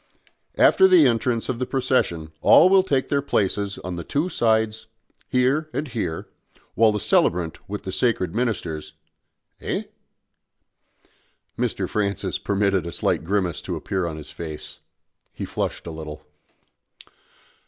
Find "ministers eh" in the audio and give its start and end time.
8.33-9.83